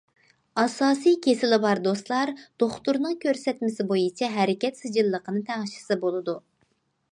ئاساسىي 0.59 1.17
كېسىلى 1.25 1.59
بار 1.65 1.81
دوستلار 1.87 2.31
دوختۇرنىڭ 2.63 3.13
كۆرسەتمىسى 3.27 3.87
بويىچە 3.93 4.33
ھەرىكەت 4.39 4.83
سىجىللىقىنى 4.83 5.45
تەڭشىسە 5.53 6.03
بولىدۇ. 6.07 6.39